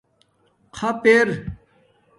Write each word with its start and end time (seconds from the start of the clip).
خَپ 0.77 1.03
اِر 1.15 1.27